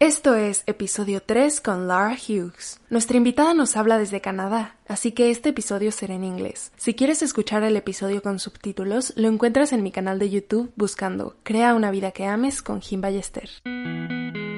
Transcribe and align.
Esto 0.00 0.36
es 0.36 0.62
episodio 0.68 1.20
3 1.20 1.60
con 1.60 1.88
Lara 1.88 2.14
Hughes. 2.14 2.80
Nuestra 2.88 3.16
invitada 3.16 3.52
nos 3.52 3.76
habla 3.76 3.98
desde 3.98 4.20
Canadá, 4.20 4.76
así 4.86 5.10
que 5.10 5.32
este 5.32 5.48
episodio 5.48 5.90
será 5.90 6.14
en 6.14 6.22
inglés. 6.22 6.70
Si 6.76 6.94
quieres 6.94 7.20
escuchar 7.20 7.64
el 7.64 7.76
episodio 7.76 8.22
con 8.22 8.38
subtítulos, 8.38 9.12
lo 9.16 9.26
encuentras 9.26 9.72
en 9.72 9.82
mi 9.82 9.90
canal 9.90 10.20
de 10.20 10.30
YouTube 10.30 10.70
buscando 10.76 11.34
Crea 11.42 11.74
una 11.74 11.90
vida 11.90 12.12
que 12.12 12.26
ames 12.26 12.62
con 12.62 12.80
Jim 12.80 13.00
Ballester. 13.00 13.50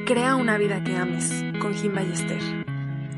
Crea 0.04 0.36
una 0.36 0.58
vida 0.58 0.84
que 0.84 0.94
ames 0.94 1.42
con 1.58 1.72
Jim 1.72 1.94
Ballester. 1.94 2.42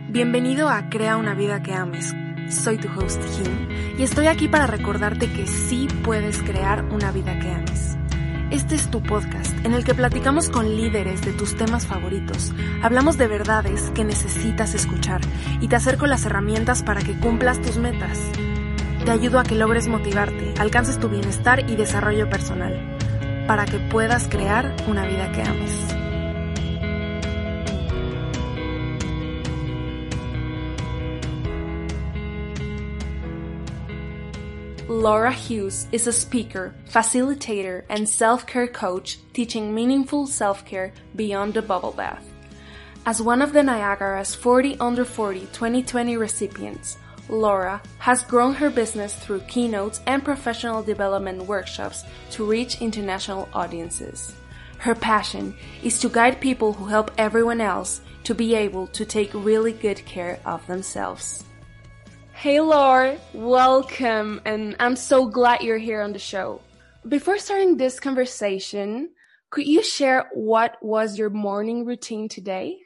Bienvenido 0.08 0.68
a 0.68 0.90
Crea 0.90 1.16
una 1.16 1.34
vida 1.34 1.60
que 1.64 1.72
ames. 1.72 2.14
Soy 2.48 2.78
tu 2.78 2.86
host 2.86 3.20
Jim 3.36 3.98
y 3.98 4.04
estoy 4.04 4.28
aquí 4.28 4.46
para 4.46 4.68
recordarte 4.68 5.28
que 5.32 5.48
sí 5.48 5.88
puedes 6.04 6.40
crear 6.44 6.84
una 6.84 7.10
vida 7.10 7.36
que 7.40 7.48
ames. 7.48 7.61
Este 8.52 8.74
es 8.74 8.90
tu 8.90 9.02
podcast 9.02 9.64
en 9.64 9.72
el 9.72 9.82
que 9.82 9.94
platicamos 9.94 10.50
con 10.50 10.76
líderes 10.76 11.22
de 11.22 11.32
tus 11.32 11.56
temas 11.56 11.86
favoritos, 11.86 12.52
hablamos 12.82 13.16
de 13.16 13.26
verdades 13.26 13.90
que 13.94 14.04
necesitas 14.04 14.74
escuchar 14.74 15.22
y 15.62 15.68
te 15.68 15.76
acerco 15.76 16.06
las 16.06 16.26
herramientas 16.26 16.82
para 16.82 17.00
que 17.00 17.18
cumplas 17.18 17.62
tus 17.62 17.78
metas. 17.78 18.20
Te 19.06 19.10
ayudo 19.10 19.38
a 19.38 19.44
que 19.44 19.54
logres 19.54 19.88
motivarte, 19.88 20.52
alcances 20.58 21.00
tu 21.00 21.08
bienestar 21.08 21.60
y 21.70 21.76
desarrollo 21.76 22.28
personal, 22.28 22.78
para 23.46 23.64
que 23.64 23.78
puedas 23.78 24.28
crear 24.28 24.76
una 24.86 25.06
vida 25.06 25.32
que 25.32 25.40
ames. 25.40 26.01
Laura 34.92 35.32
Hughes 35.32 35.86
is 35.90 36.06
a 36.06 36.12
speaker, 36.12 36.74
facilitator, 36.86 37.84
and 37.88 38.06
self 38.06 38.46
care 38.46 38.68
coach 38.68 39.18
teaching 39.32 39.74
meaningful 39.74 40.26
self 40.26 40.66
care 40.66 40.92
beyond 41.16 41.54
the 41.54 41.62
bubble 41.62 41.92
bath. 41.92 42.22
As 43.06 43.22
one 43.22 43.40
of 43.40 43.54
the 43.54 43.62
Niagara's 43.62 44.34
40 44.34 44.78
Under 44.80 45.06
40 45.06 45.46
2020 45.46 46.18
recipients, 46.18 46.98
Laura 47.30 47.80
has 48.00 48.22
grown 48.22 48.52
her 48.52 48.68
business 48.68 49.14
through 49.14 49.40
keynotes 49.48 50.02
and 50.06 50.22
professional 50.22 50.82
development 50.82 51.46
workshops 51.46 52.04
to 52.32 52.44
reach 52.44 52.82
international 52.82 53.48
audiences. 53.54 54.34
Her 54.76 54.94
passion 54.94 55.56
is 55.82 56.00
to 56.00 56.10
guide 56.10 56.38
people 56.38 56.74
who 56.74 56.84
help 56.84 57.12
everyone 57.16 57.62
else 57.62 58.02
to 58.24 58.34
be 58.34 58.54
able 58.54 58.88
to 58.88 59.06
take 59.06 59.32
really 59.32 59.72
good 59.72 60.04
care 60.04 60.38
of 60.44 60.66
themselves. 60.66 61.44
Hey 62.42 62.58
Laura, 62.58 63.18
welcome, 63.32 64.40
and 64.44 64.74
I'm 64.80 64.96
so 64.96 65.26
glad 65.26 65.60
you're 65.60 65.78
here 65.78 66.02
on 66.02 66.12
the 66.12 66.18
show. 66.18 66.60
Before 67.06 67.38
starting 67.38 67.76
this 67.76 68.00
conversation, 68.00 69.10
could 69.50 69.68
you 69.68 69.80
share 69.84 70.28
what 70.32 70.76
was 70.82 71.16
your 71.16 71.30
morning 71.30 71.84
routine 71.86 72.28
today? 72.28 72.78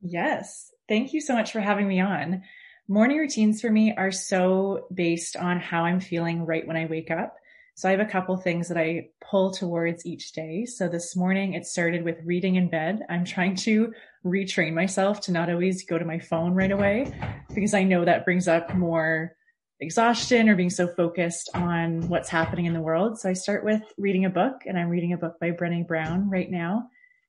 Yes. 0.00 0.72
Thank 0.88 1.12
you 1.12 1.20
so 1.20 1.34
much 1.34 1.52
for 1.52 1.60
having 1.60 1.86
me 1.86 2.00
on. 2.00 2.42
Morning 2.88 3.18
routines 3.18 3.60
for 3.60 3.70
me 3.70 3.94
are 3.94 4.10
so 4.10 4.86
based 4.94 5.36
on 5.36 5.60
how 5.60 5.84
I'm 5.84 6.00
feeling 6.00 6.46
right 6.46 6.66
when 6.66 6.78
I 6.78 6.86
wake 6.86 7.10
up. 7.10 7.36
So 7.74 7.88
I 7.88 7.92
have 7.92 8.00
a 8.00 8.06
couple 8.06 8.36
things 8.36 8.68
that 8.68 8.76
I 8.76 9.08
pull 9.30 9.50
towards 9.50 10.04
each 10.04 10.32
day. 10.32 10.66
So 10.66 10.88
this 10.88 11.16
morning 11.16 11.54
it 11.54 11.66
started 11.66 12.04
with 12.04 12.18
reading 12.24 12.56
in 12.56 12.68
bed. 12.68 13.00
I'm 13.08 13.24
trying 13.24 13.56
to 13.56 13.92
retrain 14.24 14.74
myself 14.74 15.20
to 15.22 15.32
not 15.32 15.50
always 15.50 15.84
go 15.84 15.98
to 15.98 16.04
my 16.04 16.18
phone 16.18 16.54
right 16.54 16.70
away 16.70 17.12
because 17.54 17.74
I 17.74 17.82
know 17.82 18.04
that 18.04 18.24
brings 18.24 18.46
up 18.46 18.74
more 18.74 19.36
exhaustion 19.80 20.48
or 20.48 20.54
being 20.54 20.70
so 20.70 20.86
focused 20.86 21.50
on 21.54 22.08
what's 22.08 22.28
happening 22.28 22.66
in 22.66 22.74
the 22.74 22.80
world. 22.80 23.18
So 23.18 23.28
I 23.28 23.32
start 23.32 23.64
with 23.64 23.82
reading 23.98 24.26
a 24.26 24.30
book 24.30 24.62
and 24.66 24.78
I'm 24.78 24.90
reading 24.90 25.12
a 25.12 25.18
book 25.18 25.40
by 25.40 25.50
Brené 25.50 25.86
Brown 25.86 26.30
right 26.30 26.50
now 26.50 26.88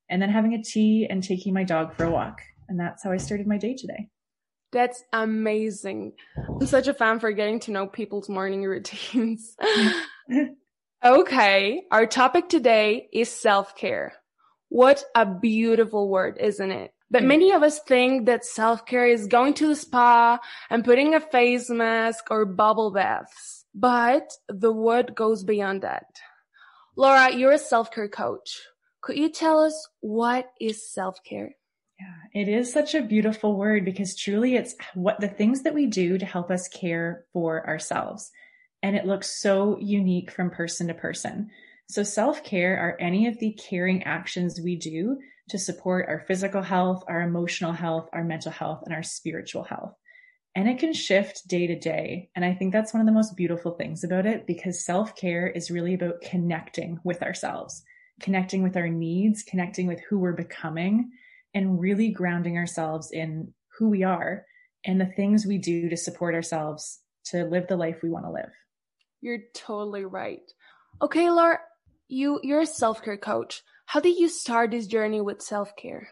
and 0.09 0.21
then 0.21 0.29
having 0.29 0.53
a 0.53 0.61
tea 0.61 1.07
and 1.09 1.23
taking 1.23 1.53
my 1.53 1.63
dog 1.63 1.95
for 1.95 2.03
a 2.03 2.11
walk. 2.11 2.41
And 2.67 2.79
that's 2.79 3.03
how 3.03 3.11
I 3.11 3.17
started 3.17 3.47
my 3.47 3.57
day 3.57 3.75
today. 3.75 4.09
That's 4.71 5.03
amazing. 5.13 6.13
I'm 6.37 6.65
such 6.65 6.87
a 6.87 6.93
fan 6.93 7.19
for 7.19 7.31
getting 7.31 7.59
to 7.61 7.71
know 7.71 7.87
people's 7.87 8.27
morning 8.27 8.63
routines. 8.65 9.55
Okay. 11.03 11.83
Our 11.91 12.05
topic 12.05 12.49
today 12.49 13.07
is 13.11 13.29
self-care. 13.29 14.13
What 14.69 15.03
a 15.15 15.25
beautiful 15.25 16.09
word, 16.09 16.37
isn't 16.39 16.71
it? 16.71 16.91
But 17.11 17.23
mm. 17.23 17.27
many 17.27 17.51
of 17.51 17.61
us 17.61 17.79
think 17.79 18.25
that 18.25 18.45
self-care 18.45 19.05
is 19.05 19.27
going 19.27 19.53
to 19.55 19.67
the 19.67 19.75
spa 19.75 20.39
and 20.69 20.83
putting 20.83 21.13
a 21.13 21.19
face 21.19 21.69
mask 21.69 22.31
or 22.31 22.45
bubble 22.45 22.91
baths. 22.91 23.65
But 23.75 24.31
the 24.49 24.71
word 24.71 25.15
goes 25.15 25.43
beyond 25.43 25.81
that. 25.81 26.05
Laura, 26.95 27.33
you're 27.33 27.51
a 27.51 27.59
self-care 27.59 28.09
coach. 28.09 28.61
Could 29.01 29.17
you 29.17 29.29
tell 29.29 29.59
us 29.59 29.89
what 29.99 30.49
is 30.59 30.91
self-care? 30.91 31.55
Yeah, 31.99 32.41
it 32.41 32.47
is 32.47 32.73
such 32.73 32.95
a 32.95 33.01
beautiful 33.01 33.55
word 33.55 33.85
because 33.85 34.15
truly 34.15 34.55
it's 34.55 34.75
what 34.95 35.19
the 35.19 35.27
things 35.27 35.61
that 35.63 35.73
we 35.73 35.85
do 35.85 36.17
to 36.17 36.25
help 36.25 36.49
us 36.49 36.67
care 36.67 37.25
for 37.31 37.67
ourselves. 37.67 38.31
And 38.83 38.95
it 38.95 39.05
looks 39.05 39.41
so 39.41 39.79
unique 39.79 40.29
from 40.29 40.51
person 40.51 40.87
to 40.89 40.93
person. 40.93 41.49
So 41.89 42.03
self 42.03 42.43
care 42.43 42.77
are 42.77 42.97
any 42.99 43.27
of 43.27 43.39
the 43.39 43.53
caring 43.53 44.03
actions 44.03 44.59
we 44.61 44.75
do 44.75 45.17
to 45.49 45.57
support 45.57 46.07
our 46.07 46.19
physical 46.19 46.61
health, 46.61 47.03
our 47.07 47.21
emotional 47.21 47.71
health, 47.71 48.09
our 48.13 48.23
mental 48.23 48.51
health, 48.51 48.81
and 48.85 48.93
our 48.93 49.03
spiritual 49.03 49.63
health. 49.63 49.93
And 50.55 50.69
it 50.69 50.77
can 50.77 50.93
shift 50.93 51.47
day 51.47 51.65
to 51.65 51.79
day. 51.79 52.29
And 52.35 52.45
I 52.45 52.53
think 52.53 52.71
that's 52.71 52.93
one 52.93 53.01
of 53.01 53.07
the 53.07 53.13
most 53.13 53.35
beautiful 53.35 53.71
things 53.71 54.03
about 54.03 54.25
it 54.25 54.45
because 54.45 54.85
self 54.85 55.15
care 55.15 55.47
is 55.47 55.71
really 55.71 55.95
about 55.95 56.21
connecting 56.21 56.99
with 57.03 57.23
ourselves, 57.23 57.83
connecting 58.21 58.63
with 58.63 58.77
our 58.77 58.89
needs, 58.89 59.43
connecting 59.43 59.87
with 59.87 60.01
who 60.09 60.19
we're 60.19 60.33
becoming, 60.33 61.11
and 61.53 61.79
really 61.79 62.09
grounding 62.09 62.57
ourselves 62.57 63.11
in 63.11 63.53
who 63.77 63.89
we 63.89 64.03
are 64.03 64.45
and 64.85 64.99
the 64.99 65.05
things 65.05 65.45
we 65.45 65.57
do 65.57 65.89
to 65.89 65.97
support 65.97 66.35
ourselves 66.35 66.99
to 67.25 67.45
live 67.45 67.67
the 67.67 67.77
life 67.77 67.99
we 68.03 68.09
want 68.09 68.25
to 68.25 68.31
live. 68.31 68.51
You're 69.23 69.43
totally 69.53 70.03
right. 70.03 70.43
Okay, 71.01 71.29
Laura, 71.29 71.59
you 72.09 72.41
you're 72.43 72.59
a 72.59 72.65
self-care 72.65 73.15
coach. 73.15 73.63
How 73.85 74.01
did 74.01 74.19
you 74.19 74.27
start 74.27 74.71
this 74.71 74.85
journey 74.85 75.21
with 75.21 75.41
self-care? 75.41 76.09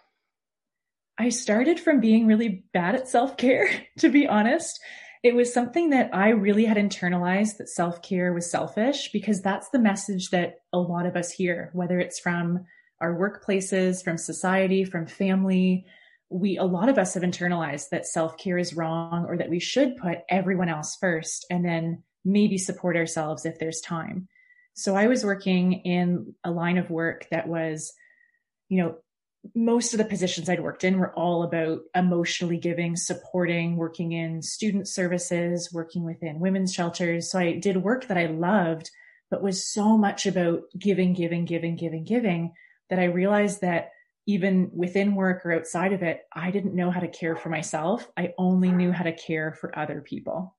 I 1.18 1.28
started 1.28 1.78
from 1.78 2.00
being 2.00 2.26
really 2.26 2.64
bad 2.74 2.96
at 2.96 3.10
self-care, 3.10 3.68
to 3.98 4.08
be 4.08 4.30
honest. 4.30 4.80
It 5.24 5.36
was 5.36 5.54
something 5.54 5.90
that 5.90 6.16
I 6.16 6.30
really 6.30 6.64
had 6.64 6.78
internalized 6.78 7.58
that 7.58 7.68
self-care 7.68 8.32
was 8.32 8.50
selfish 8.50 9.12
because 9.12 9.42
that's 9.42 9.68
the 9.72 9.80
message 9.80 10.30
that 10.30 10.60
a 10.72 10.80
lot 10.80 11.06
of 11.06 11.18
us 11.18 11.32
hear, 11.32 11.70
whether 11.74 12.00
it's 12.00 12.18
from 12.18 12.66
our 13.02 13.14
workplaces, 13.14 14.02
from 14.02 14.18
society, 14.18 14.86
from 14.86 15.06
family. 15.06 15.86
We, 16.30 16.56
a 16.56 16.64
lot 16.64 16.88
of 16.88 16.98
us 16.98 17.16
have 17.16 17.24
internalized 17.24 17.90
that 17.90 18.08
self-care 18.08 18.58
is 18.58 18.74
wrong 18.74 19.26
or 19.28 19.36
that 19.36 19.50
we 19.50 19.60
should 19.60 19.98
put 19.98 20.20
everyone 20.30 20.70
else 20.70 20.96
first 20.96 21.46
and 21.50 21.66
then 21.66 22.04
maybe 22.24 22.58
support 22.58 22.96
ourselves 22.96 23.46
if 23.46 23.59
there's 23.59 23.82
time. 23.82 24.28
So 24.74 24.96
I 24.96 25.08
was 25.08 25.26
working 25.26 25.74
in 25.74 26.34
a 26.44 26.52
line 26.52 26.78
of 26.78 26.90
work 26.90 27.28
that 27.32 27.48
was, 27.48 27.94
you 28.70 28.82
know, 28.82 28.98
most 29.56 29.94
of 29.94 29.98
the 29.98 30.06
positions 30.06 30.50
I'd 30.50 30.62
worked 30.62 30.84
in 30.84 31.00
were 31.00 31.14
all 31.14 31.44
about 31.44 31.81
emotionally 31.96 32.58
giving, 32.58 32.96
supporting, 32.96 33.76
working 33.76 34.12
in 34.12 34.42
student 34.42 34.88
services, 34.88 35.74
working 35.74 36.04
within 36.04 36.40
women's 36.40 36.74
shelters. 36.74 37.31
So 37.31 37.40
I 37.40 37.58
did 37.58 37.78
work 37.78 38.08
that 38.08 38.18
I 38.18 38.28
loved, 38.28 38.92
but 39.31 39.42
was 39.42 39.66
so 39.66 39.98
much 39.98 40.28
about 40.28 40.62
giving, 40.78 41.14
giving, 41.14 41.46
giving, 41.46 41.76
giving, 41.76 42.04
giving 42.04 42.54
that 42.90 43.00
I 43.00 43.06
realized 43.06 43.62
that 43.62 43.92
even 44.28 44.70
within 44.74 45.16
work 45.16 45.44
or 45.46 45.54
outside 45.54 45.94
of 45.94 46.04
it, 46.04 46.22
I 46.31 46.52
didn't 46.52 46.76
know 46.76 46.92
how 46.92 47.00
to 47.00 47.08
care 47.08 47.36
for 47.36 47.50
myself. 47.50 48.08
I 48.16 48.34
only 48.38 48.72
knew 48.72 48.92
how 48.92 49.04
to 49.04 49.14
care 49.14 49.54
for 49.54 49.78
other 49.78 50.02
people. 50.02 50.56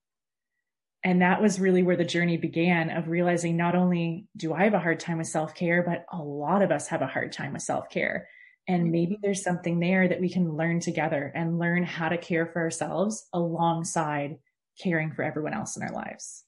And 1.05 1.23
that 1.23 1.43
was 1.43 1.59
really 1.59 1.83
where 1.83 1.97
the 1.97 2.05
journey 2.05 2.37
began 2.37 2.91
of 2.91 3.09
realizing 3.09 3.57
not 3.57 3.75
only 3.75 4.27
do 4.37 4.55
I 4.55 4.65
have 4.65 4.75
a 4.75 4.79
hard 4.79 5.01
time 5.01 5.19
with 5.19 5.27
self 5.27 5.55
care, 5.55 5.83
but 5.83 6.05
a 6.17 6.23
lot 6.23 6.63
of 6.63 6.71
us 6.71 6.89
have 6.89 7.03
a 7.03 7.07
hard 7.07 7.33
time 7.33 7.55
with 7.55 7.63
self 7.63 7.89
care. 7.89 8.29
And 8.69 8.85
mm-hmm. 8.85 8.93
maybe 8.93 9.19
there's 9.21 9.43
something 9.43 9.81
there 9.81 10.07
that 10.07 10.21
we 10.21 10.31
can 10.31 10.57
learn 10.57 10.81
together 10.81 11.33
and 11.34 11.59
learn 11.59 11.83
how 11.83 12.09
to 12.09 12.19
care 12.19 12.47
for 12.47 12.63
ourselves 12.63 13.27
alongside 13.33 14.39
caring 14.81 15.13
for 15.13 15.22
everyone 15.22 15.54
else 15.54 15.77
in 15.77 15.83
our 15.83 15.93
lives. 15.93 16.45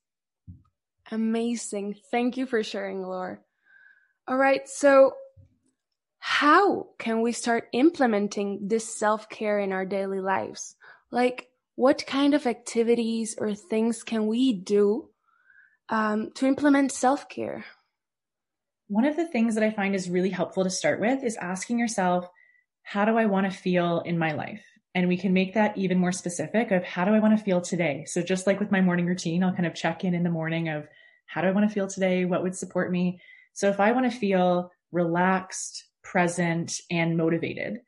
Amazing. 1.11 1.97
Thank 2.11 2.37
you 2.37 2.47
for 2.47 2.62
sharing, 2.62 3.03
Laura. 3.03 3.39
All 4.27 4.37
right. 4.37 4.67
So, 4.69 5.15
how 6.19 6.89
can 6.99 7.21
we 7.21 7.33
start 7.33 7.69
implementing 7.73 8.69
this 8.69 8.97
self 8.97 9.29
care 9.29 9.59
in 9.59 9.73
our 9.73 9.85
daily 9.85 10.21
lives? 10.21 10.77
Like, 11.11 11.49
what 11.76 12.06
kind 12.06 12.35
of 12.35 12.47
activities 12.47 13.35
or 13.38 13.55
things 13.55 14.03
can 14.03 14.26
we 14.26 14.53
do 14.53 15.09
um, 15.88 16.31
to 16.35 16.47
implement 16.47 16.93
self 16.93 17.29
care? 17.29 17.65
One 18.88 19.05
of 19.05 19.17
the 19.17 19.26
things 19.26 19.55
that 19.55 19.65
I 19.65 19.71
find 19.71 19.94
is 19.94 20.11
really 20.11 20.31
helpful 20.31 20.65
to 20.65 20.71
start 20.71 21.00
with 21.00 21.25
is 21.25 21.37
asking 21.37 21.79
yourself, 21.79 22.29
how 22.82 23.05
do 23.05 23.17
I 23.17 23.26
want 23.26 23.50
to 23.50 23.59
feel 23.59 24.00
in 24.00 24.19
my 24.19 24.32
life? 24.32 24.62
And 24.94 25.09
we 25.09 25.17
can 25.17 25.32
make 25.32 25.55
that 25.55 25.76
even 25.76 25.99
more 25.99 26.12
specific 26.12 26.71
of 26.71 26.85
how 26.85 27.05
do 27.05 27.12
I 27.12 27.19
want 27.19 27.37
to 27.37 27.44
feel 27.44 27.61
today? 27.61 28.05
So 28.06 28.23
just 28.23 28.47
like 28.47 28.61
with 28.61 28.71
my 28.71 28.81
morning 28.81 29.06
routine, 29.06 29.43
I'll 29.43 29.55
kind 29.55 29.67
of 29.67 29.75
check 29.75 30.05
in 30.05 30.15
in 30.15 30.23
the 30.23 30.31
morning 30.31 30.69
of 30.69 30.87
how 31.26 31.41
do 31.41 31.49
I 31.49 31.53
want 31.53 31.69
to 31.69 31.75
feel 31.75 31.88
today? 31.88 32.25
What 32.25 32.43
would 32.43 32.55
support 32.55 32.93
me? 32.93 33.21
So 33.55 33.69
if 33.69 33.81
I 33.81 33.93
want 33.93 34.11
to 34.11 34.17
feel 34.17 34.71
relaxed, 34.93 35.85
present, 36.05 36.81
and 36.91 37.17
motivated, 37.17 37.79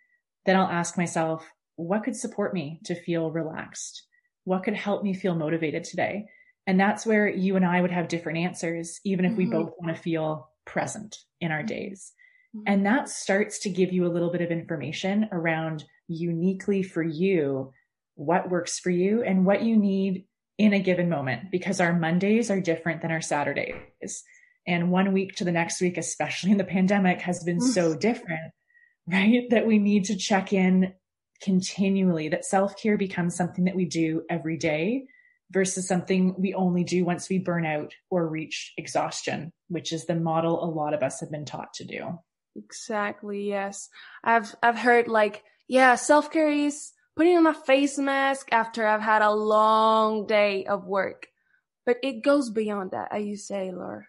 then 0.47 0.57
I'll 0.57 0.67
ask 0.67 0.97
myself, 0.97 1.49
what 1.77 2.05
could 2.05 2.17
support 2.17 2.53
me 2.53 2.81
to 2.85 2.95
feel 2.95 3.31
relaxed? 3.31 4.03
What 4.45 4.65
could 4.65 4.75
help 4.75 5.03
me 5.03 5.15
feel 5.15 5.35
motivated 5.35 5.85
today? 5.85 6.27
And 6.67 6.81
that's 6.81 7.07
where 7.07 7.29
you 7.29 7.57
and 7.57 7.65
I 7.65 7.81
would 7.81 7.93
have 7.93 8.09
different 8.09 8.39
answers, 8.39 9.01
even 9.05 9.25
if 9.25 9.33
mm-hmm. 9.33 9.39
we 9.39 9.47
both 9.47 9.73
want 9.79 9.95
to 9.95 10.03
feel 10.03 10.51
present 10.65 11.17
in 11.41 11.53
our 11.53 11.59
mm-hmm. 11.59 11.67
days. 11.67 12.13
Mm-hmm. 12.57 12.65
And 12.67 12.87
that 12.87 13.09
starts 13.09 13.61
to 13.61 13.71
give 13.71 13.93
you 13.93 14.07
a 14.07 14.13
little 14.13 14.31
bit 14.31 14.41
of 14.41 14.51
information 14.51 15.29
around 15.31 15.85
uniquely 16.09 16.83
for 16.83 17.03
you, 17.03 17.73
what 18.15 18.51
works 18.51 18.79
for 18.79 18.91
you 18.91 19.23
and 19.23 19.45
what 19.45 19.63
you 19.63 19.77
need 19.77 20.25
in 20.59 20.73
a 20.73 20.81
given 20.81 21.09
moment 21.09 21.51
because 21.51 21.81
our 21.81 21.93
Mondays 21.93 22.51
are 22.51 22.61
different 22.61 23.03
than 23.03 23.11
our 23.11 23.21
Saturdays. 23.21 24.25
And 24.67 24.91
one 24.91 25.13
week 25.13 25.37
to 25.37 25.45
the 25.45 25.53
next 25.53 25.81
week, 25.81 25.99
especially 25.99 26.51
in 26.51 26.57
the 26.57 26.65
pandemic 26.65 27.21
has 27.21 27.45
been 27.45 27.61
so 27.61 27.95
different, 27.99 28.53
right? 29.07 29.45
That 29.51 29.67
we 29.67 29.79
need 29.79 30.07
to 30.07 30.17
check 30.17 30.53
in 30.53 30.95
continually, 31.41 32.29
that 32.29 32.45
self 32.45 32.77
care 32.77 32.97
becomes 32.97 33.37
something 33.37 33.65
that 33.65 33.77
we 33.77 33.85
do 33.85 34.23
every 34.29 34.57
day 34.57 35.05
versus 35.51 35.87
something 35.87 36.35
we 36.39 36.55
only 36.55 36.85
do 36.85 37.05
once 37.05 37.29
we 37.29 37.39
burn 37.39 37.65
out 37.65 37.93
or 38.11 38.29
reach 38.29 38.73
exhaustion, 38.77 39.53
which 39.69 39.93
is 39.93 40.07
the 40.07 40.15
model 40.15 40.63
a 40.63 40.67
lot 40.67 40.95
of 40.95 41.03
us 41.03 41.21
have 41.21 41.31
been 41.31 41.45
taught 41.45 41.73
to 41.75 41.85
do. 41.85 42.19
Exactly. 42.57 43.49
Yes. 43.49 43.89
I've, 44.25 44.55
I've 44.63 44.79
heard 44.79 45.09
like, 45.09 45.45
yeah, 45.69 45.95
self 45.95 46.31
care 46.31 46.51
is 46.51 46.93
putting 47.17 47.37
on 47.37 47.47
a 47.47 47.55
face 47.55 47.99
mask 47.99 48.49
after 48.53 48.87
I've 48.87 49.03
had 49.03 49.23
a 49.23 49.33
long 49.33 50.27
day 50.27 50.65
of 50.67 50.87
work. 50.87 51.29
But 51.85 51.99
it 52.03 52.23
goes 52.23 52.51
beyond 52.51 52.91
that, 52.91 53.09
as 53.13 53.25
you 53.25 53.37
say, 53.37 53.71
Laura. 53.73 54.07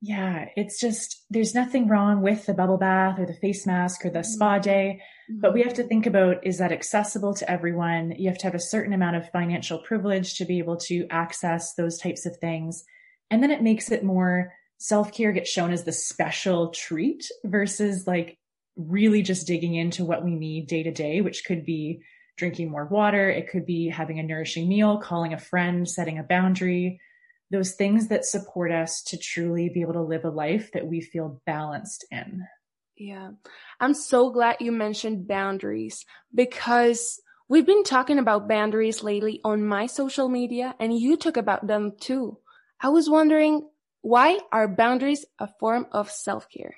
Yeah, 0.00 0.46
it's 0.54 0.78
just, 0.78 1.24
there's 1.28 1.56
nothing 1.56 1.88
wrong 1.88 2.22
with 2.22 2.46
the 2.46 2.54
bubble 2.54 2.78
bath 2.78 3.18
or 3.18 3.26
the 3.26 3.34
face 3.34 3.66
mask 3.66 4.04
or 4.04 4.10
the 4.10 4.20
mm-hmm. 4.20 4.30
spa 4.30 4.58
day, 4.58 5.00
mm-hmm. 5.28 5.40
but 5.40 5.52
we 5.52 5.62
have 5.62 5.74
to 5.74 5.82
think 5.82 6.06
about, 6.06 6.46
is 6.46 6.58
that 6.58 6.70
accessible 6.70 7.34
to 7.34 7.50
everyone? 7.50 8.14
You 8.16 8.28
have 8.28 8.38
to 8.38 8.46
have 8.46 8.54
a 8.54 8.60
certain 8.60 8.92
amount 8.92 9.16
of 9.16 9.28
financial 9.30 9.78
privilege 9.78 10.36
to 10.36 10.44
be 10.44 10.58
able 10.58 10.76
to 10.86 11.06
access 11.10 11.74
those 11.74 11.98
types 11.98 12.26
of 12.26 12.36
things. 12.36 12.84
And 13.30 13.42
then 13.42 13.50
it 13.50 13.62
makes 13.62 13.90
it 13.90 14.04
more 14.04 14.52
self-care 14.78 15.32
gets 15.32 15.50
shown 15.50 15.72
as 15.72 15.82
the 15.82 15.92
special 15.92 16.70
treat 16.70 17.28
versus 17.44 18.06
like 18.06 18.38
really 18.76 19.22
just 19.22 19.48
digging 19.48 19.74
into 19.74 20.04
what 20.04 20.24
we 20.24 20.36
need 20.36 20.68
day 20.68 20.84
to 20.84 20.92
day, 20.92 21.20
which 21.20 21.44
could 21.44 21.64
be 21.64 22.00
drinking 22.36 22.70
more 22.70 22.86
water. 22.86 23.28
It 23.28 23.50
could 23.50 23.66
be 23.66 23.88
having 23.88 24.20
a 24.20 24.22
nourishing 24.22 24.68
meal, 24.68 24.98
calling 24.98 25.34
a 25.34 25.38
friend, 25.38 25.88
setting 25.88 26.20
a 26.20 26.22
boundary, 26.22 27.00
those 27.50 27.72
things 27.72 28.08
that 28.08 28.24
support 28.24 28.70
us 28.70 29.02
to 29.02 29.16
truly 29.16 29.68
be 29.68 29.80
able 29.80 29.94
to 29.94 30.02
live 30.02 30.24
a 30.24 30.30
life 30.30 30.72
that 30.72 30.86
we 30.86 31.00
feel 31.00 31.40
balanced 31.46 32.04
in. 32.10 32.46
Yeah. 32.96 33.30
I'm 33.80 33.94
so 33.94 34.30
glad 34.30 34.56
you 34.60 34.72
mentioned 34.72 35.28
boundaries 35.28 36.04
because 36.34 37.20
we've 37.48 37.66
been 37.66 37.84
talking 37.84 38.18
about 38.18 38.48
boundaries 38.48 39.02
lately 39.02 39.40
on 39.44 39.64
my 39.64 39.86
social 39.86 40.28
media 40.28 40.74
and 40.78 40.96
you 40.96 41.16
talk 41.16 41.36
about 41.36 41.66
them 41.66 41.92
too. 41.98 42.38
I 42.80 42.88
was 42.90 43.08
wondering 43.08 43.68
why 44.00 44.38
are 44.52 44.68
boundaries 44.68 45.24
a 45.38 45.48
form 45.58 45.86
of 45.92 46.10
self-care? 46.10 46.76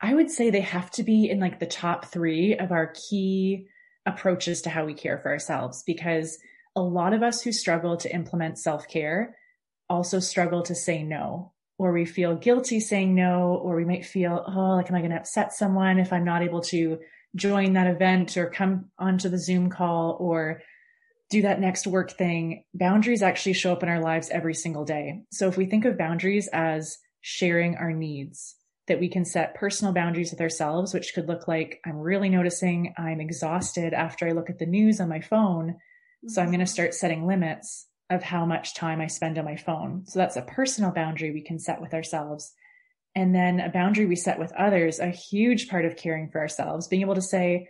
I 0.00 0.14
would 0.14 0.30
say 0.30 0.50
they 0.50 0.60
have 0.60 0.90
to 0.92 1.02
be 1.02 1.30
in 1.30 1.40
like 1.40 1.60
the 1.60 1.66
top 1.66 2.06
three 2.06 2.56
of 2.56 2.72
our 2.72 2.92
key 2.94 3.68
approaches 4.06 4.62
to 4.62 4.70
how 4.70 4.84
we 4.84 4.94
care 4.94 5.18
for 5.18 5.30
ourselves 5.30 5.82
because 5.86 6.38
a 6.76 6.82
lot 6.82 7.12
of 7.12 7.22
us 7.22 7.42
who 7.42 7.52
struggle 7.52 7.96
to 7.98 8.14
implement 8.14 8.58
self 8.58 8.88
care 8.88 9.36
also 9.88 10.18
struggle 10.18 10.62
to 10.62 10.74
say 10.74 11.02
no, 11.02 11.52
or 11.78 11.92
we 11.92 12.04
feel 12.04 12.36
guilty 12.36 12.80
saying 12.80 13.14
no, 13.14 13.60
or 13.62 13.76
we 13.76 13.84
might 13.84 14.06
feel, 14.06 14.44
oh, 14.46 14.76
like, 14.76 14.88
am 14.88 14.96
I 14.96 15.00
going 15.00 15.10
to 15.10 15.18
upset 15.18 15.52
someone 15.52 15.98
if 15.98 16.12
I'm 16.12 16.24
not 16.24 16.42
able 16.42 16.62
to 16.62 16.98
join 17.36 17.74
that 17.74 17.86
event 17.86 18.36
or 18.36 18.50
come 18.50 18.90
onto 18.98 19.28
the 19.28 19.38
Zoom 19.38 19.70
call 19.70 20.16
or 20.20 20.62
do 21.30 21.42
that 21.42 21.60
next 21.60 21.86
work 21.86 22.12
thing? 22.12 22.64
Boundaries 22.74 23.22
actually 23.22 23.54
show 23.54 23.72
up 23.72 23.82
in 23.82 23.88
our 23.88 24.00
lives 24.00 24.30
every 24.30 24.54
single 24.54 24.84
day. 24.84 25.22
So 25.32 25.48
if 25.48 25.56
we 25.56 25.66
think 25.66 25.84
of 25.84 25.98
boundaries 25.98 26.48
as 26.52 26.98
sharing 27.20 27.76
our 27.76 27.92
needs, 27.92 28.56
that 28.86 29.00
we 29.00 29.08
can 29.08 29.24
set 29.24 29.54
personal 29.54 29.94
boundaries 29.94 30.30
with 30.30 30.40
ourselves, 30.40 30.92
which 30.92 31.14
could 31.14 31.26
look 31.26 31.48
like 31.48 31.80
I'm 31.86 31.96
really 31.96 32.28
noticing 32.28 32.94
I'm 32.98 33.20
exhausted 33.20 33.94
after 33.94 34.28
I 34.28 34.32
look 34.32 34.50
at 34.50 34.58
the 34.58 34.66
news 34.66 35.00
on 35.00 35.08
my 35.08 35.20
phone 35.20 35.76
so 36.26 36.40
I'm 36.42 36.48
going 36.48 36.60
to 36.60 36.66
start 36.66 36.94
setting 36.94 37.26
limits 37.26 37.86
of 38.10 38.22
how 38.22 38.44
much 38.44 38.74
time 38.74 39.00
I 39.00 39.06
spend 39.06 39.38
on 39.38 39.44
my 39.44 39.56
phone. 39.56 40.04
So 40.06 40.18
that's 40.18 40.36
a 40.36 40.42
personal 40.42 40.90
boundary 40.90 41.32
we 41.32 41.42
can 41.42 41.58
set 41.58 41.80
with 41.80 41.94
ourselves. 41.94 42.52
And 43.14 43.34
then 43.34 43.60
a 43.60 43.70
boundary 43.70 44.06
we 44.06 44.16
set 44.16 44.38
with 44.38 44.52
others, 44.52 44.98
a 44.98 45.08
huge 45.08 45.68
part 45.68 45.84
of 45.84 45.96
caring 45.96 46.30
for 46.30 46.40
ourselves, 46.40 46.88
being 46.88 47.02
able 47.02 47.14
to 47.14 47.22
say, 47.22 47.68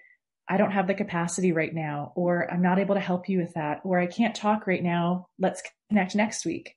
I 0.49 0.57
don't 0.57 0.73
have 0.73 0.87
the 0.87 0.95
capacity 0.95 1.53
right 1.53 1.75
now, 1.75 2.13
or 2.17 2.51
I'm 2.53 2.63
not 2.63 2.79
able 2.79 2.95
to 2.95 3.01
help 3.01 3.29
you 3.29 3.39
with 3.39 3.55
that, 3.55 3.81
or 3.85 3.99
I 3.99 4.07
can't 4.07 4.35
talk 4.35 4.67
right 4.67 4.83
now. 4.83 5.29
Let's 5.39 5.63
connect 5.89 6.15
next 6.15 6.45
week. 6.45 6.77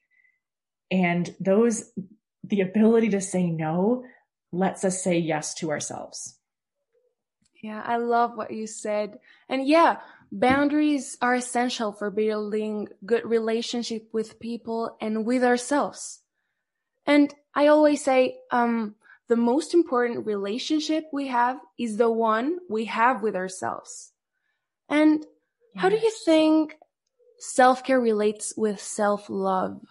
And 0.89 1.33
those, 1.39 1.91
the 2.43 2.61
ability 2.61 3.09
to 3.09 3.21
say 3.21 3.49
no 3.49 4.05
lets 4.51 4.85
us 4.85 5.03
say 5.03 5.17
yes 5.17 5.53
to 5.55 5.71
ourselves. 5.71 6.37
Yeah, 7.61 7.81
I 7.85 7.97
love 7.97 8.37
what 8.37 8.51
you 8.51 8.67
said. 8.67 9.19
And 9.49 9.67
yeah, 9.67 9.97
Boundaries 10.31 11.17
are 11.21 11.35
essential 11.35 11.91
for 11.91 12.11
building 12.11 12.89
good 13.05 13.25
relationship 13.25 14.09
with 14.11 14.39
people 14.39 14.97
and 14.99 15.25
with 15.25 15.43
ourselves. 15.43 16.21
And 17.05 17.33
I 17.55 17.67
always 17.67 18.03
say, 18.03 18.37
um, 18.51 18.95
the 19.29 19.37
most 19.37 19.73
important 19.73 20.25
relationship 20.25 21.05
we 21.11 21.27
have 21.27 21.59
is 21.77 21.97
the 21.97 22.11
one 22.11 22.57
we 22.69 22.85
have 22.85 23.21
with 23.21 23.35
ourselves. 23.35 24.11
And 24.89 25.19
yes. 25.19 25.81
how 25.81 25.89
do 25.89 25.95
you 25.95 26.11
think 26.25 26.75
self-care 27.39 27.99
relates 27.99 28.53
with 28.55 28.81
self-love? 28.81 29.81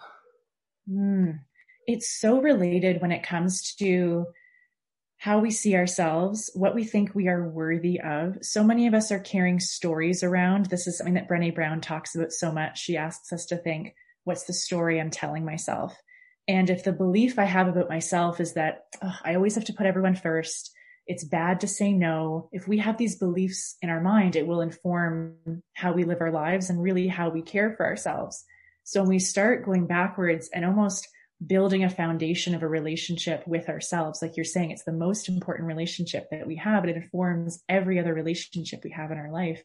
Mm, 0.90 1.40
it's 1.86 2.10
so 2.20 2.40
related 2.40 3.00
when 3.00 3.12
it 3.12 3.22
comes 3.22 3.74
to 3.74 4.26
how 5.18 5.38
we 5.38 5.50
see 5.50 5.74
ourselves, 5.74 6.50
what 6.54 6.74
we 6.74 6.84
think 6.84 7.14
we 7.14 7.28
are 7.28 7.48
worthy 7.48 8.00
of. 8.00 8.38
So 8.42 8.62
many 8.62 8.86
of 8.86 8.94
us 8.94 9.10
are 9.10 9.18
carrying 9.18 9.60
stories 9.60 10.22
around. 10.22 10.66
This 10.66 10.86
is 10.86 10.98
something 10.98 11.14
that 11.14 11.28
Brené 11.28 11.54
Brown 11.54 11.80
talks 11.80 12.14
about 12.14 12.32
so 12.32 12.52
much. 12.52 12.78
She 12.78 12.96
asks 12.96 13.32
us 13.32 13.46
to 13.46 13.56
think, 13.56 13.94
what's 14.24 14.44
the 14.44 14.52
story 14.52 15.00
I'm 15.00 15.10
telling 15.10 15.44
myself? 15.44 15.96
And 16.48 16.68
if 16.70 16.84
the 16.84 16.92
belief 16.92 17.38
I 17.38 17.44
have 17.44 17.66
about 17.66 17.88
myself 17.88 18.40
is 18.40 18.54
that 18.54 18.84
oh, 19.02 19.14
I 19.24 19.34
always 19.34 19.54
have 19.54 19.64
to 19.64 19.72
put 19.72 19.86
everyone 19.86 20.14
first, 20.14 20.72
it's 21.06 21.24
bad 21.24 21.60
to 21.60 21.68
say 21.68 21.92
no. 21.92 22.48
If 22.52 22.68
we 22.68 22.78
have 22.78 22.98
these 22.98 23.16
beliefs 23.16 23.76
in 23.80 23.90
our 23.90 24.00
mind, 24.00 24.36
it 24.36 24.46
will 24.46 24.60
inform 24.60 25.62
how 25.72 25.92
we 25.92 26.04
live 26.04 26.20
our 26.20 26.32
lives 26.32 26.68
and 26.68 26.82
really 26.82 27.08
how 27.08 27.30
we 27.30 27.42
care 27.42 27.74
for 27.76 27.86
ourselves. 27.86 28.44
So 28.84 29.00
when 29.00 29.08
we 29.08 29.18
start 29.18 29.64
going 29.64 29.86
backwards 29.86 30.50
and 30.52 30.64
almost 30.64 31.08
building 31.44 31.84
a 31.84 31.90
foundation 31.90 32.54
of 32.54 32.62
a 32.62 32.68
relationship 32.68 33.46
with 33.46 33.68
ourselves. 33.68 34.22
Like 34.22 34.36
you're 34.36 34.44
saying, 34.44 34.70
it's 34.70 34.84
the 34.84 34.92
most 34.92 35.28
important 35.28 35.68
relationship 35.68 36.28
that 36.30 36.46
we 36.46 36.56
have. 36.56 36.84
It 36.84 36.96
informs 36.96 37.62
every 37.68 37.98
other 37.98 38.14
relationship 38.14 38.82
we 38.82 38.90
have 38.90 39.10
in 39.10 39.18
our 39.18 39.30
life. 39.30 39.62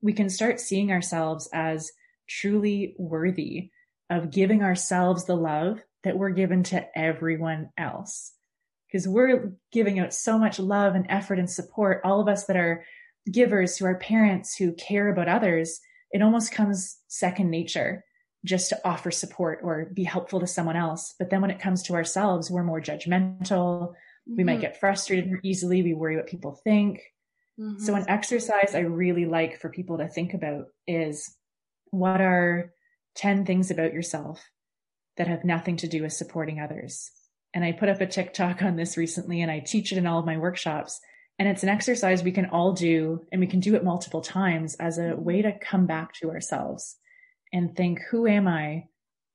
We 0.00 0.12
can 0.12 0.30
start 0.30 0.60
seeing 0.60 0.92
ourselves 0.92 1.48
as 1.52 1.92
truly 2.28 2.94
worthy 2.98 3.70
of 4.08 4.30
giving 4.30 4.62
ourselves 4.62 5.24
the 5.24 5.36
love 5.36 5.82
that 6.04 6.16
we're 6.16 6.30
given 6.30 6.62
to 6.64 6.98
everyone 6.98 7.70
else. 7.76 8.32
Because 8.86 9.08
we're 9.08 9.52
giving 9.72 9.98
out 9.98 10.14
so 10.14 10.38
much 10.38 10.58
love 10.58 10.94
and 10.94 11.06
effort 11.08 11.38
and 11.38 11.50
support. 11.50 12.00
All 12.04 12.20
of 12.20 12.28
us 12.28 12.46
that 12.46 12.56
are 12.56 12.84
givers, 13.30 13.76
who 13.76 13.86
are 13.86 13.96
parents, 13.96 14.56
who 14.56 14.72
care 14.74 15.08
about 15.08 15.28
others, 15.28 15.80
it 16.12 16.22
almost 16.22 16.52
comes 16.52 16.98
second 17.08 17.50
nature 17.50 18.04
just 18.44 18.68
to 18.68 18.80
offer 18.84 19.10
support 19.10 19.60
or 19.62 19.86
be 19.86 20.04
helpful 20.04 20.40
to 20.40 20.46
someone 20.46 20.76
else. 20.76 21.14
But 21.18 21.30
then 21.30 21.40
when 21.40 21.50
it 21.50 21.60
comes 21.60 21.82
to 21.84 21.94
ourselves, 21.94 22.50
we're 22.50 22.62
more 22.62 22.80
judgmental. 22.80 23.48
Mm-hmm. 23.48 24.36
We 24.36 24.44
might 24.44 24.54
mm-hmm. 24.54 24.60
get 24.60 24.80
frustrated 24.80 25.28
more 25.28 25.40
easily. 25.42 25.82
We 25.82 25.94
worry 25.94 26.16
what 26.16 26.26
people 26.26 26.60
think. 26.62 27.00
Mm-hmm. 27.58 27.82
So 27.82 27.94
an 27.94 28.04
exercise 28.08 28.74
I 28.74 28.80
really 28.80 29.24
like 29.24 29.60
for 29.60 29.70
people 29.70 29.98
to 29.98 30.08
think 30.08 30.34
about 30.34 30.66
is 30.86 31.34
what 31.90 32.20
are 32.20 32.72
10 33.16 33.46
things 33.46 33.70
about 33.70 33.94
yourself 33.94 34.44
that 35.16 35.28
have 35.28 35.44
nothing 35.44 35.76
to 35.78 35.88
do 35.88 36.02
with 36.02 36.12
supporting 36.12 36.60
others? 36.60 37.10
And 37.54 37.64
I 37.64 37.72
put 37.72 37.88
up 37.88 38.00
a 38.00 38.06
TikTok 38.06 38.62
on 38.62 38.76
this 38.76 38.96
recently 38.96 39.40
and 39.40 39.50
I 39.50 39.60
teach 39.60 39.92
it 39.92 39.98
in 39.98 40.06
all 40.06 40.18
of 40.18 40.26
my 40.26 40.36
workshops. 40.36 41.00
And 41.38 41.48
it's 41.48 41.62
an 41.62 41.68
exercise 41.68 42.22
we 42.22 42.32
can 42.32 42.46
all 42.46 42.72
do 42.72 43.24
and 43.32 43.40
we 43.40 43.46
can 43.46 43.60
do 43.60 43.74
it 43.74 43.84
multiple 43.84 44.20
times 44.20 44.74
as 44.74 44.98
a 44.98 45.02
mm-hmm. 45.02 45.24
way 45.24 45.42
to 45.42 45.58
come 45.58 45.86
back 45.86 46.12
to 46.14 46.30
ourselves 46.30 46.96
and 47.54 47.74
think, 47.74 48.00
who 48.10 48.26
am 48.26 48.48
I 48.48 48.88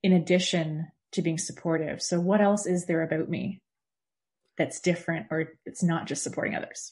in 0.04 0.12
addition 0.12 0.92
to 1.14 1.22
being 1.22 1.38
supportive? 1.38 2.02
So 2.02 2.20
what 2.20 2.42
else 2.42 2.68
is 2.68 2.86
there 2.86 3.02
about 3.02 3.30
me 3.30 3.62
that's 4.58 4.82
different 4.82 5.28
or 5.32 5.54
it's 5.66 5.82
not 5.82 6.06
just 6.06 6.22
supporting 6.22 6.54
others? 6.54 6.92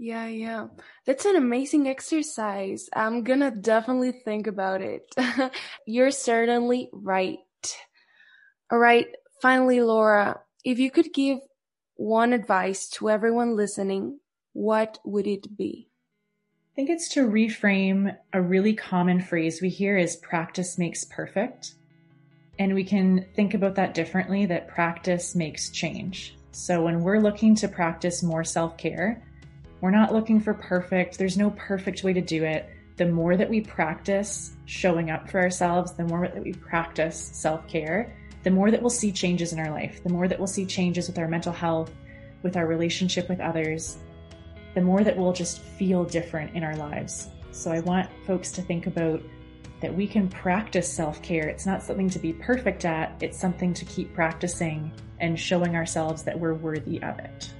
Yeah, 0.00 0.26
yeah. 0.26 0.68
That's 1.06 1.26
an 1.26 1.36
amazing 1.36 1.86
exercise. 1.86 2.88
I'm 2.94 3.24
gonna 3.24 3.50
definitely 3.50 4.12
think 4.12 4.46
about 4.46 4.80
it. 4.80 5.14
You're 5.86 6.12
certainly 6.12 6.88
right. 6.92 7.38
All 8.70 8.78
right. 8.78 9.06
Finally, 9.42 9.82
Laura, 9.82 10.40
if 10.64 10.78
you 10.78 10.90
could 10.90 11.12
give 11.12 11.40
one 11.96 12.32
advice 12.32 12.88
to 12.90 13.10
everyone 13.10 13.54
listening, 13.54 14.20
what 14.54 14.98
would 15.04 15.26
it 15.26 15.56
be? 15.56 15.87
Think 16.78 16.90
it's 16.90 17.08
to 17.14 17.26
reframe 17.26 18.16
a 18.32 18.40
really 18.40 18.72
common 18.72 19.20
phrase 19.20 19.60
we 19.60 19.68
hear 19.68 19.98
is 19.98 20.14
practice 20.14 20.78
makes 20.78 21.02
perfect. 21.02 21.74
And 22.56 22.72
we 22.72 22.84
can 22.84 23.26
think 23.34 23.52
about 23.52 23.74
that 23.74 23.94
differently 23.94 24.46
that 24.46 24.68
practice 24.68 25.34
makes 25.34 25.70
change. 25.70 26.36
So 26.52 26.84
when 26.84 27.02
we're 27.02 27.18
looking 27.18 27.56
to 27.56 27.66
practice 27.66 28.22
more 28.22 28.44
self 28.44 28.78
care, 28.78 29.20
we're 29.80 29.90
not 29.90 30.12
looking 30.12 30.38
for 30.38 30.54
perfect. 30.54 31.18
There's 31.18 31.36
no 31.36 31.50
perfect 31.50 32.04
way 32.04 32.12
to 32.12 32.20
do 32.20 32.44
it. 32.44 32.70
The 32.96 33.06
more 33.06 33.36
that 33.36 33.50
we 33.50 33.60
practice 33.60 34.52
showing 34.66 35.10
up 35.10 35.28
for 35.28 35.40
ourselves, 35.40 35.94
the 35.94 36.04
more 36.04 36.28
that 36.28 36.44
we 36.44 36.52
practice 36.52 37.30
self 37.32 37.66
care, 37.66 38.16
the 38.44 38.52
more 38.52 38.70
that 38.70 38.80
we'll 38.80 38.88
see 38.88 39.10
changes 39.10 39.52
in 39.52 39.58
our 39.58 39.72
life, 39.72 40.00
the 40.04 40.12
more 40.12 40.28
that 40.28 40.38
we'll 40.38 40.46
see 40.46 40.64
changes 40.64 41.08
with 41.08 41.18
our 41.18 41.26
mental 41.26 41.52
health, 41.52 41.90
with 42.44 42.56
our 42.56 42.68
relationship 42.68 43.28
with 43.28 43.40
others, 43.40 43.98
the 44.74 44.80
more 44.80 45.02
that 45.02 45.16
we'll 45.16 45.32
just 45.32 45.60
feel 45.60 46.04
different 46.04 46.54
in 46.54 46.62
our 46.62 46.76
lives. 46.76 47.28
So 47.50 47.70
I 47.70 47.80
want 47.80 48.08
folks 48.26 48.52
to 48.52 48.62
think 48.62 48.86
about 48.86 49.22
that 49.80 49.94
we 49.94 50.06
can 50.06 50.28
practice 50.28 50.92
self 50.92 51.22
care. 51.22 51.48
It's 51.48 51.66
not 51.66 51.82
something 51.82 52.10
to 52.10 52.18
be 52.18 52.32
perfect 52.32 52.84
at, 52.84 53.14
it's 53.20 53.38
something 53.38 53.72
to 53.74 53.84
keep 53.84 54.14
practicing 54.14 54.92
and 55.20 55.38
showing 55.38 55.76
ourselves 55.76 56.22
that 56.24 56.38
we're 56.38 56.54
worthy 56.54 57.02
of 57.02 57.18
it. 57.18 57.52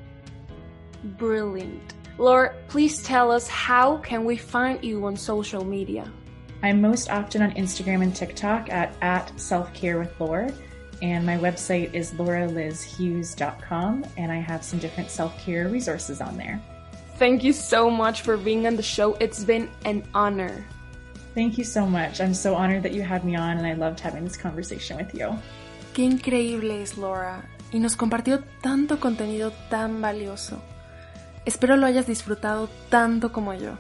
Brilliant. 1.17 1.95
Laura, 2.19 2.55
please 2.69 3.03
tell 3.03 3.31
us 3.31 3.47
how 3.47 3.99
can 3.99 4.25
we 4.25 4.37
find 4.37 4.85
you 4.85 5.07
on 5.07 5.17
social 5.17 5.65
media? 5.65 6.11
I'm 6.63 6.81
most 6.81 7.09
often 7.11 7.43
on 7.43 7.53
Instagram 7.53 8.03
and 8.03 8.15
TikTok 8.15 8.71
at, 8.71 8.97
at 9.01 9.29
selfcare 9.37 10.01
with 10.01 10.19
Laura. 10.21 10.53
And 11.01 11.25
my 11.25 11.39
website 11.39 11.95
is 11.95 12.11
lauralizhughes.com, 12.15 14.05
and 14.17 14.33
I 14.33 14.39
have 14.39 14.65
some 14.65 14.81
different 14.81 15.11
self 15.11 15.39
care 15.39 15.69
resources 15.69 16.21
on 16.21 16.37
there. 16.37 16.61
Thank 17.19 17.43
you 17.43 17.53
so 17.53 17.91
much 17.91 18.23
for 18.23 18.37
being 18.37 18.65
on 18.69 18.77
the 18.77 18.83
show. 18.83 19.17
It's 19.19 19.45
been 19.45 19.69
an 19.85 20.05
honor. 20.15 20.65
Thank 21.35 21.59
you 21.59 21.65
so 21.65 21.85
much. 21.85 22.21
I'm 22.21 22.33
so 22.33 22.55
honored 22.55 22.85
that 22.85 22.93
you 22.93 23.03
had 23.03 23.25
me 23.25 23.35
on, 23.37 23.59
and 23.59 23.67
I 23.67 23.75
loved 23.75 23.99
having 23.99 24.23
this 24.23 24.37
conversation 24.37 24.97
with 24.97 25.13
you. 25.13 25.37
Qué 25.95 26.05
increíble 26.05 26.81
es 26.81 26.97
Laura, 26.97 27.43
y 27.73 27.81
nos 27.81 27.97
compartió 27.97 28.45
tanto 28.63 29.01
contenido 29.01 29.53
tan 29.69 30.01
valioso. 30.01 30.63
Espero 31.45 31.77
lo 31.77 31.87
hayas 31.87 32.07
disfrutado 32.07 32.69
tanto 32.89 33.33
como 33.33 33.53
yo. 33.53 33.79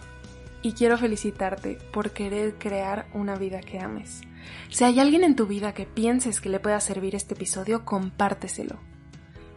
Y 0.60 0.72
quiero 0.72 0.98
felicitarte 0.98 1.78
por 1.92 2.10
querer 2.10 2.54
crear 2.58 3.06
una 3.14 3.36
vida 3.36 3.60
que 3.60 3.78
ames. 3.78 4.22
Si 4.68 4.82
hay 4.82 4.98
alguien 4.98 5.22
en 5.22 5.36
tu 5.36 5.46
vida 5.46 5.74
que 5.74 5.86
pienses 5.86 6.40
que 6.40 6.48
le 6.48 6.58
pueda 6.58 6.80
servir 6.80 7.14
este 7.14 7.34
episodio, 7.34 7.84
compárteselo. 7.84 8.80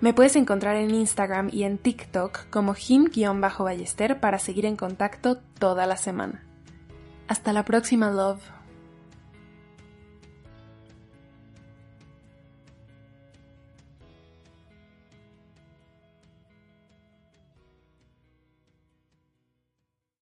Me 0.01 0.13
puedes 0.13 0.35
encontrar 0.35 0.77
en 0.77 0.95
Instagram 0.95 1.49
y 1.53 1.63
en 1.63 1.77
TikTok 1.77 2.49
como 2.49 2.73
him-ballester 2.73 4.19
para 4.19 4.39
seguir 4.39 4.65
en 4.65 4.75
contacto 4.75 5.37
toda 5.59 5.85
la 5.85 5.95
semana. 5.95 6.43
Hasta 7.27 7.53
la 7.53 7.63
próxima, 7.63 8.09
love. 8.09 8.41